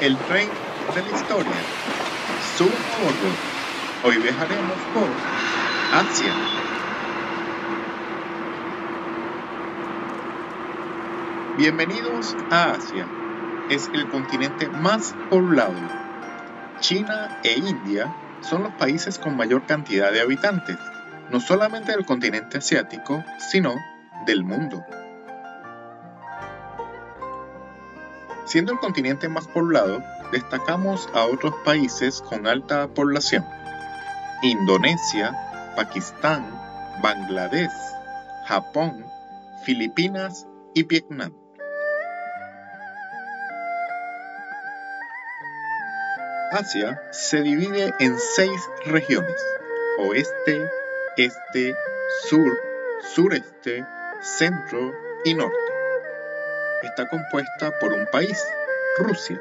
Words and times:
el 0.00 0.16
tren 0.16 0.48
de 0.94 1.02
la 1.02 1.10
historia. 1.10 1.52
Suban 2.56 2.74
a. 2.74 4.08
Hoy 4.08 4.16
viajaremos 4.16 4.78
por 4.94 5.08
Asia. 5.92 6.32
Bienvenidos 11.58 12.34
a 12.50 12.70
Asia. 12.70 13.06
Es 13.68 13.90
el 13.92 14.08
continente 14.08 14.68
más 14.68 15.14
poblado. 15.28 15.74
China 16.80 17.38
e 17.44 17.58
India 17.58 18.10
son 18.40 18.62
los 18.62 18.72
países 18.72 19.18
con 19.18 19.36
mayor 19.36 19.66
cantidad 19.66 20.10
de 20.10 20.22
habitantes, 20.22 20.78
no 21.30 21.40
solamente 21.40 21.92
del 21.92 22.06
continente 22.06 22.56
asiático, 22.56 23.22
sino 23.38 23.74
del 24.24 24.44
mundo. 24.44 24.82
Siendo 28.50 28.72
el 28.72 28.80
continente 28.80 29.28
más 29.28 29.46
poblado, 29.46 30.02
destacamos 30.32 31.08
a 31.14 31.24
otros 31.24 31.54
países 31.64 32.20
con 32.20 32.48
alta 32.48 32.88
población. 32.88 33.46
Indonesia, 34.42 35.32
Pakistán, 35.76 36.50
Bangladesh, 37.00 37.70
Japón, 38.46 39.06
Filipinas 39.62 40.48
y 40.74 40.82
Vietnam. 40.82 41.32
Asia 46.50 47.00
se 47.12 47.42
divide 47.42 47.94
en 48.00 48.18
seis 48.18 48.60
regiones, 48.84 49.40
oeste, 50.00 50.68
este, 51.16 51.76
sur, 52.28 52.58
sureste, 53.14 53.86
centro 54.20 54.92
y 55.24 55.34
norte 55.34 55.59
está 56.82 57.08
compuesta 57.08 57.78
por 57.78 57.92
un 57.92 58.06
país, 58.06 58.42
Rusia. 58.98 59.40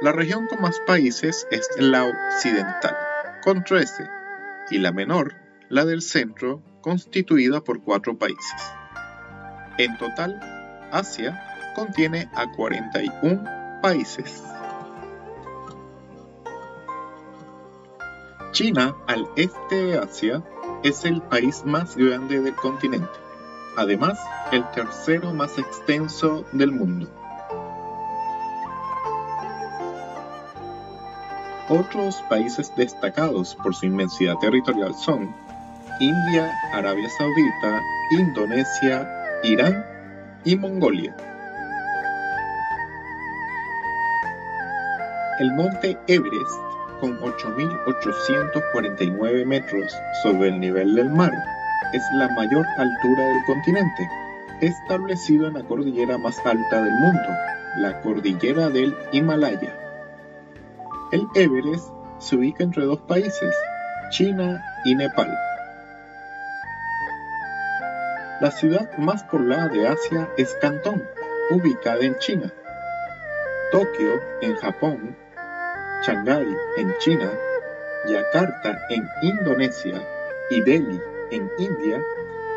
La 0.00 0.12
región 0.12 0.46
con 0.46 0.62
más 0.62 0.80
países 0.86 1.46
es 1.50 1.68
la 1.76 2.04
occidental, 2.04 2.96
con 3.42 3.64
13, 3.64 4.08
y 4.70 4.78
la 4.78 4.92
menor, 4.92 5.34
la 5.68 5.84
del 5.84 6.02
centro, 6.02 6.62
constituida 6.80 7.62
por 7.62 7.82
cuatro 7.82 8.16
países. 8.18 8.60
En 9.78 9.96
total, 9.98 10.40
Asia 10.90 11.72
contiene 11.74 12.30
a 12.34 12.50
41 12.50 13.80
países. 13.82 14.42
China, 18.52 18.96
al 19.06 19.28
este 19.36 19.76
de 19.76 19.98
Asia, 19.98 20.42
es 20.82 21.04
el 21.04 21.22
país 21.22 21.64
más 21.64 21.96
grande 21.96 22.40
del 22.40 22.54
continente 22.54 23.29
además 23.76 24.18
el 24.52 24.64
tercero 24.70 25.32
más 25.32 25.58
extenso 25.58 26.44
del 26.52 26.70
mundo. 26.72 27.08
Otros 31.68 32.22
países 32.28 32.72
destacados 32.76 33.56
por 33.62 33.74
su 33.74 33.86
inmensidad 33.86 34.36
territorial 34.38 34.94
son 34.94 35.34
India, 36.00 36.52
Arabia 36.72 37.08
Saudita, 37.16 37.80
Indonesia, 38.10 39.08
Irán 39.44 39.86
y 40.44 40.56
Mongolia. 40.56 41.16
El 45.38 45.52
monte 45.52 45.96
Everest, 46.08 46.58
con 47.00 47.16
8.849 47.20 49.46
metros 49.46 49.96
sobre 50.22 50.48
el 50.48 50.58
nivel 50.58 50.96
del 50.96 51.10
mar, 51.10 51.32
es 51.92 52.02
la 52.12 52.28
mayor 52.28 52.66
altura 52.76 53.24
del 53.24 53.44
continente, 53.44 54.08
establecido 54.60 55.48
en 55.48 55.54
la 55.54 55.62
cordillera 55.62 56.18
más 56.18 56.38
alta 56.44 56.82
del 56.82 56.94
mundo, 56.94 57.28
la 57.78 58.00
cordillera 58.00 58.68
del 58.68 58.94
Himalaya. 59.12 59.76
El 61.12 61.26
Everest 61.34 61.88
se 62.18 62.36
ubica 62.36 62.62
entre 62.62 62.84
dos 62.84 63.00
países, 63.00 63.54
China 64.10 64.62
y 64.84 64.94
Nepal. 64.94 65.36
La 68.40 68.50
ciudad 68.50 68.96
más 68.96 69.22
poblada 69.24 69.68
de 69.68 69.86
Asia 69.86 70.28
es 70.36 70.54
Cantón, 70.60 71.02
ubicada 71.50 72.00
en 72.00 72.16
China. 72.18 72.50
Tokio, 73.72 74.20
en 74.40 74.56
Japón, 74.56 75.16
Shanghái, 76.02 76.56
en 76.78 76.94
China, 76.98 77.30
Yakarta, 78.08 78.78
en 78.88 79.06
Indonesia, 79.22 80.00
y 80.50 80.60
Delhi, 80.62 81.00
en 81.30 81.50
India 81.58 82.02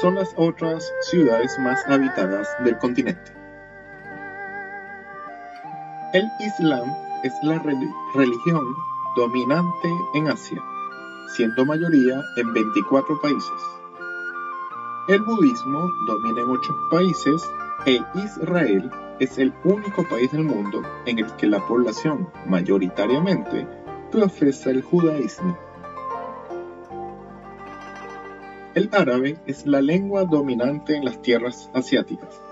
son 0.00 0.14
las 0.16 0.32
otras 0.36 0.92
ciudades 1.02 1.58
más 1.58 1.84
habitadas 1.86 2.48
del 2.64 2.76
continente. 2.78 3.32
El 6.12 6.28
Islam 6.40 6.88
es 7.22 7.32
la 7.42 7.58
religión 8.14 8.64
dominante 9.16 9.88
en 10.14 10.28
Asia, 10.28 10.62
siendo 11.34 11.64
mayoría 11.64 12.22
en 12.36 12.52
24 12.52 13.20
países. 13.20 13.62
El 15.08 15.22
budismo 15.22 15.90
domina 16.06 16.40
en 16.42 16.50
8 16.50 16.76
países 16.90 17.42
e 17.86 18.02
Israel 18.14 18.90
es 19.18 19.38
el 19.38 19.52
único 19.64 20.02
país 20.08 20.30
del 20.32 20.44
mundo 20.44 20.82
en 21.06 21.18
el 21.18 21.32
que 21.36 21.46
la 21.46 21.60
población 21.66 22.28
mayoritariamente 22.46 23.66
profesa 24.10 24.70
el 24.70 24.82
judaísmo. 24.82 25.65
El 28.76 28.90
árabe 28.92 29.38
es 29.46 29.64
la 29.64 29.80
lengua 29.80 30.26
dominante 30.26 30.94
en 30.94 31.06
las 31.06 31.22
tierras 31.22 31.70
asiáticas. 31.72 32.42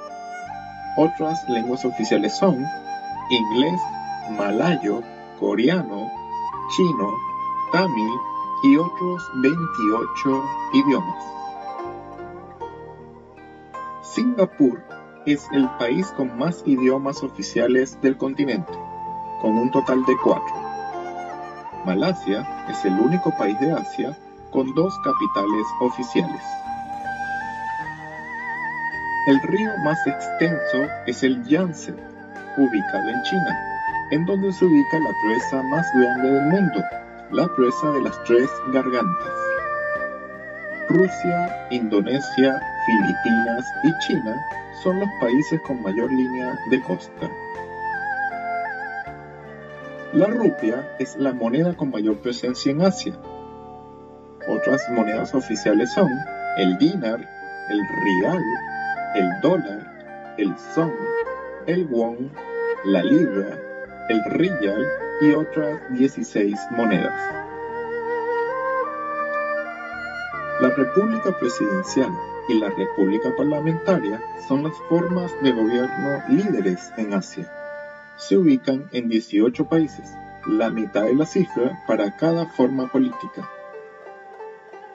Otras 0.97 1.47
lenguas 1.51 1.85
oficiales 1.85 2.35
son 2.39 2.65
inglés, 3.29 3.79
malayo, 4.31 5.03
coreano, 5.39 6.11
chino, 6.75 7.11
tamil 7.73 8.11
y 8.63 8.75
otros 8.79 9.23
28 9.43 10.45
idiomas. 10.73 11.25
Singapur 14.01 14.83
es 15.27 15.47
el 15.53 15.69
país 15.79 16.07
con 16.17 16.39
más 16.39 16.63
idiomas 16.65 17.23
oficiales 17.23 18.01
del 18.01 18.17
continente, 18.17 18.73
con 19.43 19.59
un 19.59 19.71
total 19.71 20.03
de 20.07 20.17
cuatro. 20.25 20.55
Malasia 21.85 22.67
es 22.71 22.83
el 22.87 22.99
único 22.99 23.31
país 23.37 23.61
de 23.61 23.73
Asia 23.73 24.19
con 24.55 24.73
dos 24.75 24.97
capitales 25.01 25.67
oficiales. 25.81 26.41
El 29.27 29.41
río 29.43 29.71
más 29.83 29.99
extenso 30.07 30.89
es 31.07 31.25
el 31.25 31.43
Yangtze, 31.45 31.93
ubicado 32.57 33.09
en 33.09 33.23
China, 33.25 33.59
en 34.13 34.25
donde 34.27 34.53
se 34.53 34.65
ubica 34.65 34.99
la 35.01 35.11
presa 35.25 35.63
más 35.65 35.87
grande 35.95 36.31
del 36.31 36.47
mundo, 36.47 36.85
la 37.33 37.49
presa 37.49 37.91
de 37.91 38.03
las 38.03 38.23
tres 38.25 38.49
gargantas. 38.73 39.33
Rusia, 40.89 41.67
Indonesia, 41.73 42.61
Filipinas 42.87 43.65
y 43.83 44.07
China 44.07 44.37
son 44.85 45.01
los 45.01 45.09
países 45.21 45.61
con 45.67 45.83
mayor 45.83 46.13
línea 46.13 46.57
de 46.71 46.81
costa. 46.83 47.29
La 50.13 50.27
rupia 50.27 50.89
es 51.01 51.17
la 51.17 51.33
moneda 51.33 51.75
con 51.75 51.91
mayor 51.91 52.19
presencia 52.19 52.71
en 52.71 52.83
Asia, 52.83 53.15
otras 54.47 54.89
monedas 54.91 55.35
oficiales 55.35 55.93
son 55.93 56.09
el 56.57 56.77
dinar, 56.79 57.21
el 57.69 57.81
rial, 58.03 58.43
el 59.15 59.41
dólar, 59.41 60.35
el 60.39 60.55
son, 60.75 60.93
el 61.67 61.87
won, 61.87 62.31
la 62.85 63.03
libra, 63.03 63.59
el 64.09 64.25
rial 64.25 64.87
y 65.21 65.33
otras 65.33 65.81
16 65.91 66.59
monedas. 66.71 67.15
La 70.61 70.69
República 70.71 71.37
Presidencial 71.39 72.11
y 72.49 72.61
la 72.61 72.71
República 72.71 73.35
Parlamentaria 73.37 74.21
son 74.47 74.65
las 74.65 74.75
formas 74.89 75.33
de 75.43 75.53
gobierno 75.53 76.23
líderes 76.29 76.93
en 76.97 77.15
Asia. 77.15 77.51
Se 78.17 78.37
ubican 78.37 78.89
en 78.93 79.09
18 79.09 79.65
países, 79.67 80.15
la 80.47 80.71
mitad 80.71 81.05
de 81.05 81.15
la 81.15 81.27
cifra 81.27 81.83
para 81.87 82.15
cada 82.17 82.47
forma 82.47 82.87
política 82.87 83.49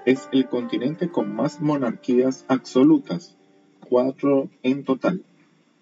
es 0.05 0.29
el 0.31 0.47
continente 0.47 1.09
con 1.09 1.35
más 1.35 1.61
monarquías 1.61 2.45
absolutas, 2.47 3.37
cuatro 3.87 4.49
en 4.63 4.83
total, 4.83 5.23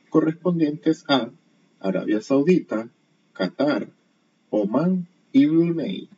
correspondientes 0.10 1.04
a 1.08 1.30
Arabia 1.80 2.22
Saudita, 2.22 2.90
Qatar, 3.34 3.90
Omán 4.50 5.08
y 5.32 5.46
Brunei. 5.46 6.10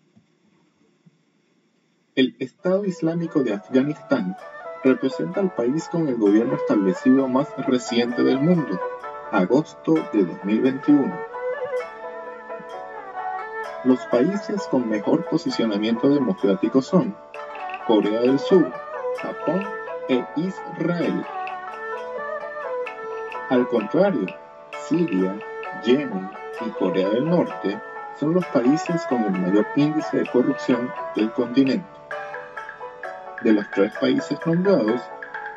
El 2.15 2.35
Estado 2.39 2.85
Islámico 2.85 3.43
de 3.43 3.53
Afganistán 3.53 4.35
representa 4.83 5.41
al 5.41 5.53
país 5.53 5.89
con 5.89 6.07
el 6.07 6.15
gobierno 6.15 6.55
establecido 6.55 7.27
más 7.27 7.47
reciente 7.65 8.23
del 8.23 8.39
mundo, 8.39 8.79
agosto 9.31 9.95
de 10.13 10.25
2021. 10.25 11.13
Los 13.85 13.99
países 14.07 14.67
con 14.69 14.89
mejor 14.89 15.25
posicionamiento 15.29 16.09
democrático 16.09 16.81
son 16.81 17.15
Corea 17.89 18.21
del 18.21 18.37
Sur, 18.37 18.71
Japón 19.19 19.67
e 20.09 20.23
Israel. 20.35 21.25
Al 23.49 23.67
contrario, 23.67 24.27
Siria, 24.87 25.35
Yemen, 25.83 26.29
y 26.67 26.69
Corea 26.69 27.09
del 27.09 27.27
Norte 27.27 27.81
son 28.19 28.35
los 28.35 28.45
países 28.45 29.03
con 29.07 29.23
el 29.23 29.31
mayor 29.31 29.65
índice 29.75 30.17
de 30.17 30.27
corrupción 30.27 30.93
del 31.15 31.31
continente. 31.31 31.89
De 33.41 33.53
los 33.53 33.65
tres 33.71 33.91
países 33.99 34.37
nombrados, 34.45 35.01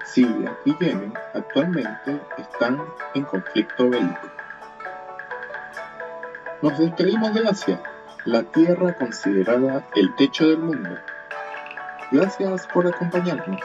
Siria 0.06 0.56
y 0.64 0.74
Yemen 0.78 1.12
actualmente 1.34 2.18
están 2.38 2.82
en 3.12 3.24
conflicto 3.24 3.90
bélico. 3.90 4.30
Nos 6.62 6.78
despedimos 6.78 7.34
de 7.34 7.46
Asia, 7.46 7.82
la 8.24 8.42
tierra 8.42 8.96
considerada 8.96 9.86
el 9.94 10.14
techo 10.16 10.48
del 10.48 10.60
mundo. 10.60 10.96
Gracias 12.12 12.66
por 12.66 12.86
acompañarnos. 12.86 13.60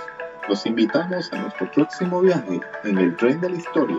Los 0.47 0.65
invitamos 0.65 1.33
a 1.33 1.41
nuestro 1.41 1.69
próximo 1.71 2.21
viaje 2.21 2.61
en 2.85 2.97
el 2.97 3.13
tren 3.17 3.41
de 3.41 3.49
la 3.49 3.57
historia 3.57 3.97